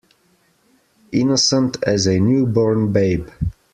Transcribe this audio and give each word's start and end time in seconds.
Innocent 1.11 1.77
as 1.83 2.07
a 2.07 2.19
new 2.19 2.47
born 2.47 2.91
babe. 2.91 3.27